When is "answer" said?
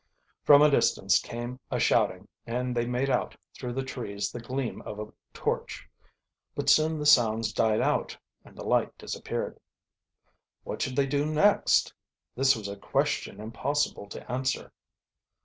14.31-14.73